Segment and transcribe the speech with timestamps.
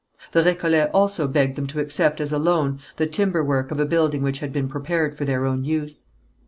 [0.31, 3.85] The Récollets also begged them to accept as a loan the timber work of a
[3.85, 6.05] building which had been prepared for their own use.